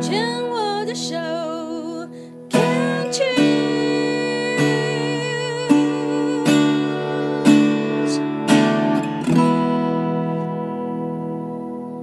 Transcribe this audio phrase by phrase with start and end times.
[0.00, 1.14] 牵我的手
[2.48, 3.60] ，Can't choose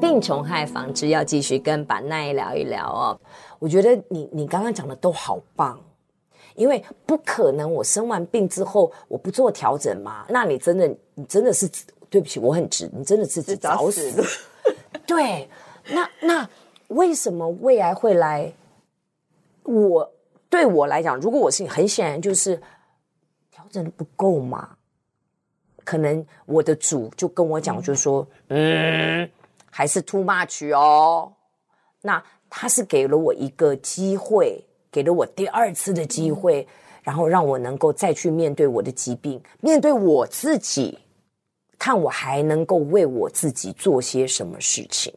[0.00, 3.20] 病虫害防治要继续跟板奈聊一聊哦。
[3.58, 5.78] 我觉得你你刚刚讲的都好棒，
[6.54, 10.24] 因为不可能我生完病之后我不做调整嘛。
[10.30, 11.68] 那你真的你真的是
[12.08, 14.10] 对不起，我很直，你真的是自己找死。
[14.12, 14.40] 找死
[15.06, 15.48] 对，
[15.90, 16.48] 那那
[16.94, 18.52] 为什么胃癌会来？
[19.64, 20.12] 我
[20.48, 22.60] 对我来讲，如果我是，很显然就是
[23.50, 24.76] 调整的不够嘛。
[25.84, 29.28] 可能我的主就跟我讲，就说，嗯，
[29.70, 31.32] 还是 too much 哦。
[32.00, 32.22] 那。
[32.54, 36.68] 他是给了我一个机会，给了我第二次的机会，
[37.02, 40.98] 然后让我能够再去面对我的疾病，面对我自己，
[41.78, 45.14] 看我还能够为我自己做些什么事情。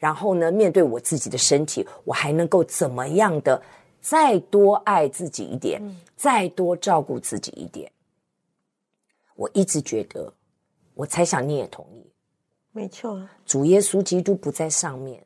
[0.00, 3.62] 然后呢，面对我自己的身体，我还能够怎么样的
[4.00, 5.80] 再多爱自己一点，
[6.16, 7.88] 再多照顾自己一点。
[9.36, 10.32] 我一直觉得，
[10.94, 12.10] 我猜想你也同意，
[12.72, 15.24] 没错，主耶稣基督不在上面。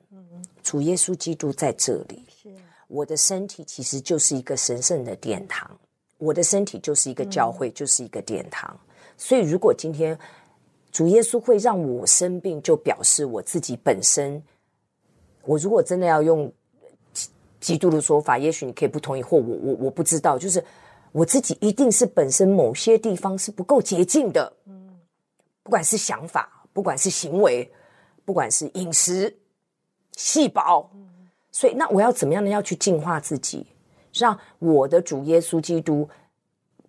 [0.63, 2.49] 主耶稣基督在这里，是
[2.89, 5.71] 我的身体其实就是一个神圣的殿堂，
[6.19, 8.77] 我的身体就是一个教会，嗯、就是一个殿堂。
[9.17, 10.19] 所以，如果今天
[10.91, 14.43] 主耶稣会让我生病，就表示我自己本身，
[15.47, 16.53] 我如果真的要用
[17.61, 20.65] 基督的说法，也许你可以不同意，或我我我不知道，就是
[21.13, 24.97] 我自己一定是本身某些地方是不够洁净的，嗯，
[25.63, 27.71] 不管是想法，不管是行为，
[28.25, 29.37] 不管是饮食。
[30.17, 30.89] 细胞，
[31.51, 32.49] 所以那我要怎么样的？
[32.49, 33.67] 要去净化自己，
[34.13, 36.09] 让我的主耶稣基督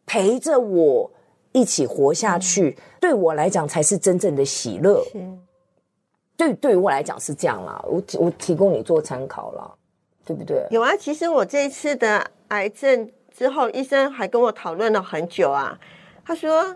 [0.05, 1.11] 陪着我
[1.51, 2.77] 一起活下去。
[2.77, 5.03] 嗯、对我来讲，才是真正的喜乐。
[6.37, 7.83] 对，对于我来讲是这样啦。
[7.87, 9.71] 我我提供你做参考啦，
[10.25, 10.65] 对不对？
[10.71, 15.77] 有啊，其实我这一次的癌症之后，医生还跟我讨论了很久啊。
[16.25, 16.75] 他说。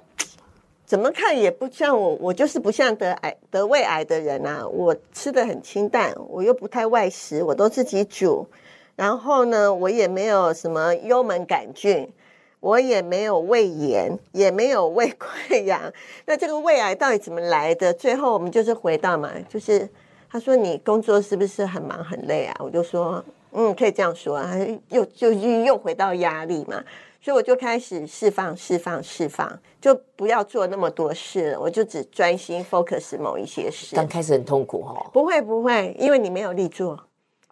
[0.89, 4.67] 怎么看也不像我，我就是不像得癌得胃癌的人啊！
[4.67, 8.47] 我吃的很清淡，我又不太外食，我都自己煮。
[8.95, 12.11] 然后呢，我也没有什么幽门杆菌，
[12.59, 15.81] 我也没有胃炎，也没有胃溃疡。
[16.25, 17.93] 那这个胃癌到底怎么来的？
[17.93, 19.87] 最后我们就是回到嘛，就是
[20.29, 22.55] 他说你工作是不是很忙很累啊？
[22.59, 24.53] 我就说嗯，可以这样说啊。
[24.89, 26.83] 又就又回到压力嘛。
[27.21, 33.93] 所以我就开始释放、释放、释放，就不要做那么多事了，我就只专心 focus 某一些事。
[33.93, 35.05] 刚开始很痛苦哦。
[35.11, 36.97] 不会不会，因为你没有力做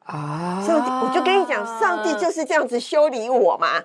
[0.03, 0.63] 啊。
[0.65, 3.83] 上帝我就跟你讲，上帝就是这样子修理我嘛。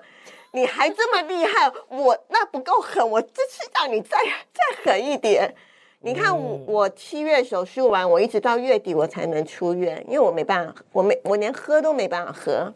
[0.55, 4.17] 你还这么厉害，我那不够狠，我这次让你再
[4.53, 5.53] 再狠一点。
[6.01, 12.73] 你看我，我七月手术完，我一直到月底我才能出院，因为我没办法，我没我连喝都没办法喝，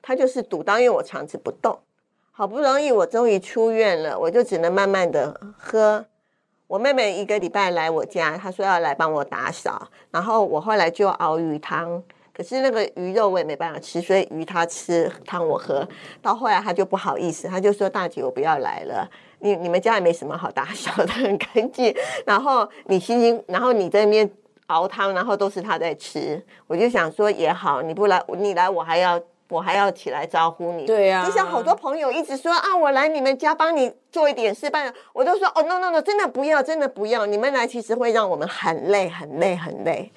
[0.00, 1.78] 他就是堵到，因为我肠子不动。
[2.30, 6.06] 好不容易我终于出院了，我就只能慢慢的喝。
[6.66, 12.02] 我妹妹一个礼拜来我家，她说要来帮我打扫，然后我后来就熬鱼汤，
[12.34, 15.86] 可是那个鱼肉我也没办法吃，所以鱼他吃，汤我喝。
[16.20, 19.08] 到后来他就不好意思，他就说：“大姐，我不要来了，
[19.40, 21.94] 你你们家也没什么好打扫的，很干净。
[22.24, 24.30] 然后你心情，然后你在那边
[24.66, 26.42] 熬汤，然后都是他在吃。
[26.66, 31.26] 我就想说也好，你不来，你来我还要。”我还要起来招呼你，对呀、啊。
[31.26, 37.26] 就像好多朋友一直说啊，我来你们家帮你做一点事办，我都说哦，no no no，真的不要，真的不要。
[37.26, 40.10] 你们来其实会让我们很累，很累，很累。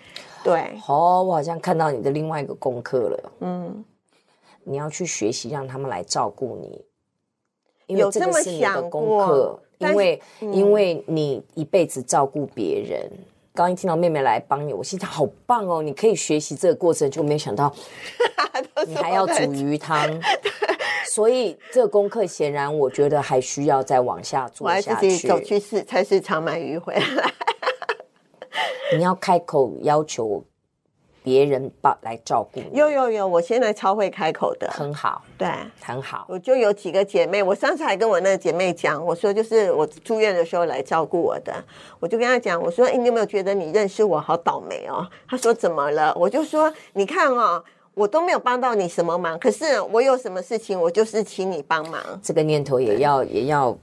[0.45, 3.31] 对，哦，我好像看到你的另外一个功课了。
[3.39, 3.83] 嗯，
[4.63, 6.85] 你要去学习让他们来照顾你，
[7.87, 13.11] 因为这个是你的功课，因为、嗯、因为你一辈子照顾别人。
[13.55, 15.81] 刚一听到妹妹来帮你，我心想好棒哦！
[15.81, 17.73] 你可以学习这个过程，就没想到
[18.85, 20.21] 你还要煮鱼 汤，
[21.13, 24.89] 所以这个功课显然我觉得还需要再往下做下去。
[24.89, 27.01] 我还自己走去市菜市场买鱼回来。
[28.93, 30.43] 你要开口要求。
[31.23, 35.49] 别人帮来照顾你，有有有，我现在超会开口的，很好，对，
[35.81, 36.23] 很好。
[36.29, 41.51] 我就有几个姐妹，我上次还跟我那个姐妹讲，我说就是我住院的时候来照顾我的，
[41.99, 45.03] 我就跟她讲，我说，哎，你有没有觉得你认识我好倒霉哦？
[45.27, 46.13] 她说怎么了？
[46.15, 47.63] 我就说，你看哦，
[47.95, 51.99] 我都没有帮到你什么忙，可是我有什么事情，我就是请你帮忙。
[52.21, 53.75] 这个念头也要也要。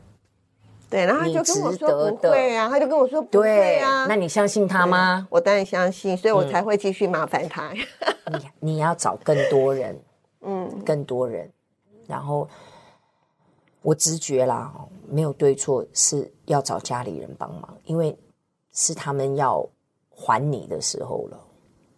[0.92, 4.04] 对，然后他就跟我说不会啊，他就跟我说不会啊。
[4.06, 5.26] 那你相信他吗？
[5.30, 7.72] 我当然相信，所以我才会继续麻烦他。
[8.28, 9.98] 嗯、你你要找更多人，
[10.42, 11.50] 嗯，更多人。
[12.06, 12.46] 然后
[13.80, 14.70] 我直觉啦，
[15.08, 18.14] 没有对错，是要找家里人帮忙，因为
[18.72, 19.66] 是他们要
[20.14, 21.40] 还你的时候了。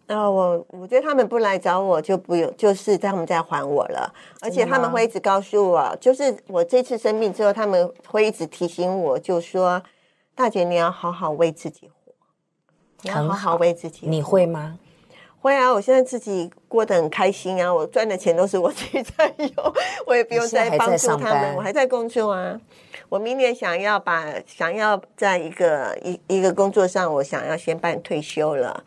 [0.07, 9.81] 然后我我觉得他们不来找我就不用，就是他们在还我了，而且他们会一直告诉我，就是我这次生病之后，他们会一直提醒我，就说
[10.35, 12.13] 大姐你要好好为自己活，
[13.01, 14.77] 你要好好为自己，你会吗？
[15.41, 19.73] 会啊，我现在自己过得很开心啊，我赚的钱都是我自己 在用，
[20.05, 22.59] 我也不用再帮助他们，我还在工作啊。
[23.09, 28.83] 我明年想要把想要在一个一一个工作上，我想要先办退休了。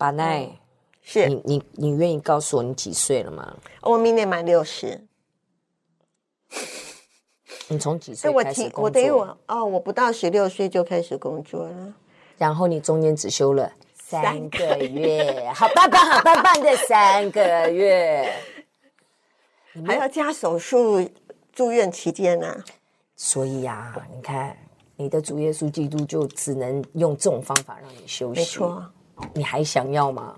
[0.00, 0.56] 巴奈，嗯、
[1.02, 3.54] 是你你你愿意告诉我你几岁了吗？
[3.82, 4.98] 我明年满六十。
[7.68, 8.82] 你从几岁开始工作？
[8.84, 11.94] 我等于我哦，我不到十六岁就开始工作了。
[12.38, 18.32] 然后你中间只休了三个月，好棒棒好棒棒的三个月，
[19.86, 21.06] 还要加手术
[21.52, 22.64] 住院期间呢、啊。
[23.16, 24.56] 所以呀、啊，你看
[24.96, 28.40] 你的主耶稣基督就只能用这种方法让你休息。
[28.40, 28.90] 没错。
[29.34, 30.36] 你还想要吗？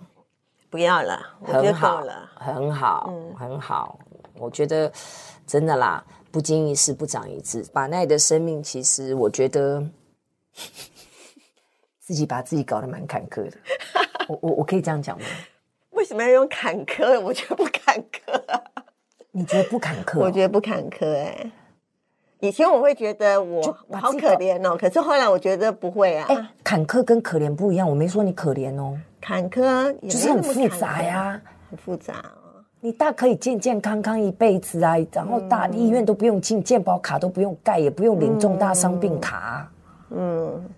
[0.70, 3.98] 不要了，很好了，很好，嗯，很好。
[4.36, 4.90] 我觉得
[5.46, 7.62] 真的啦，不经一事不长一智。
[7.72, 9.86] 把奈的生命，其实我觉得
[12.00, 13.56] 自己把自己搞得蛮坎坷的。
[14.28, 15.26] 我我我可以这样讲吗？
[15.90, 17.20] 为什么要用坎坷？
[17.20, 18.42] 我觉得不坎坷。
[19.30, 20.18] 你觉得不坎坷？
[20.20, 21.52] 我觉得不坎坷、欸。
[22.42, 22.48] 哎。
[22.48, 23.62] 以前我会觉得我
[23.92, 26.26] 好可怜哦，可是后来我觉得不会啊。
[26.28, 28.98] 哎，坎坷跟可怜不一样，我没说你可怜哦。
[29.20, 31.40] 坎坷就是很复杂呀，
[31.70, 32.60] 很复杂哦。
[32.80, 39.70] 你大可以健健康康一辈子啊，然后大医院都不用进，健保卡都不用盖，也不用领重大伤病卡。
[40.10, 40.68] 嗯，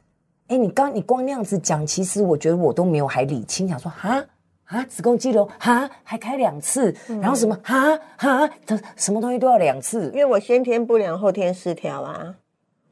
[0.49, 4.23] 哎，你刚你光那样子讲，其实我觉得我都没有还理清，想说哈。
[4.67, 12.35] 啊，子宫肌瘤哈，还开两次，嗯、然后什么哈哈，它什么东西都要两次，因为我先天不良后天失调啊，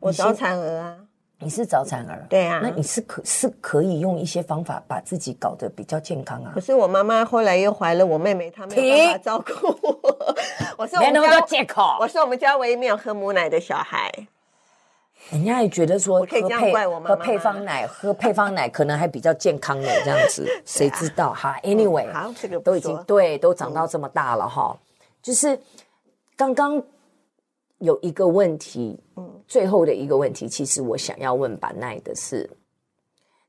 [0.00, 0.96] 我早产儿啊，
[1.38, 6.52] 你是早产儿，对啊，那你是可是可以用一些方法把自己搞得比较健康啊。
[6.54, 10.36] 可是我妈妈后来又怀了我妹妹，她没有办法照顾我，
[10.76, 14.12] 我是我们家借口，我是我们家唯一没有喝母奶的小孩。
[15.30, 24.78] 人家也觉得说喝配喝配方奶，喝配方奶 可能还比较健康呢，这样子 谁知道哈？Anyway，好，这个都已经对，都长到这么大了哈。
[25.22, 25.58] 就是
[26.36, 26.82] 刚刚
[27.78, 32.50] 有一个问题，嗯，最后的一个问题，其实我想要问板奈的是，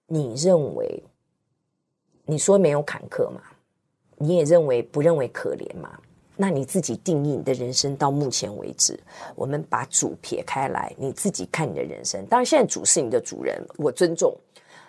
[0.07, 1.03] 你认为
[2.25, 3.41] 你说没有坎坷吗？
[4.17, 5.99] 你也认为不认为可怜吗？
[6.35, 8.99] 那你自己定义你的人生到目前为止，
[9.35, 12.25] 我们把主撇开来，你自己看你的人生。
[12.25, 14.35] 当然，现在主是你的主人，我尊重。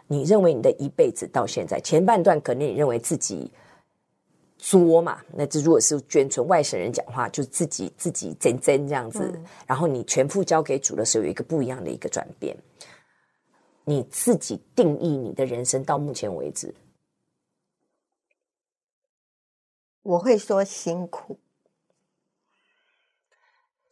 [0.07, 3.51] 你认为你的一辈子到现在前半段，可能你认为自己
[4.59, 5.21] 作嘛？
[5.35, 9.31] 那这如果是捐存外省人讲话，就自己自己真真这样子。
[9.35, 12.57] 嗯、然后你全副交给主的时候，有一个不一样的一个转变。
[13.85, 16.75] 你自己定义你的人生到目前为止。
[20.05, 21.39] 我会说辛苦，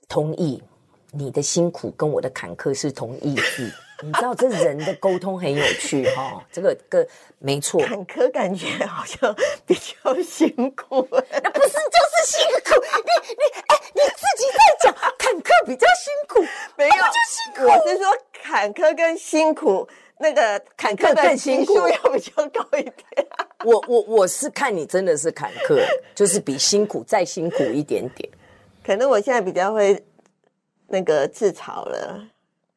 [0.06, 0.62] 同意
[1.11, 3.73] 你的辛苦跟我的坎坷是同义字。
[4.05, 7.06] 你知道这人的沟通很有趣哈、哦，这个个
[7.38, 7.81] 没错。
[7.82, 9.32] 坎坷感觉好像
[9.64, 12.82] 比较辛苦， 那不是就是辛苦？
[12.82, 16.43] 你你哎，你自己在讲坎坷比较辛苦，
[16.76, 17.62] 没有就辛苦。
[17.62, 19.88] 我是说坎坷跟辛苦。
[20.23, 22.95] 那个坎坷更辛苦，要比较高一点。
[23.67, 25.85] 我我我是看你真的是坎坷，
[26.15, 28.29] 就是比辛苦再辛苦一点点。
[28.85, 30.01] 可能我现在比较会
[30.87, 32.25] 那个自嘲了，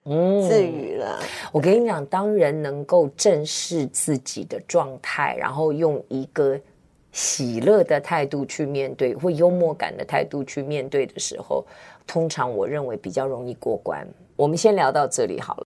[0.05, 1.19] 嗯，自语了。
[1.51, 6.59] 我跟你讲，当人能够正视自己的状态，然后用一个
[7.11, 11.65] 喜乐的态度去面对，或幽默感的态度去面对的时候，
[12.07, 14.07] 通常我认为比较容易过关。
[14.35, 15.64] 我们先聊到这里好了。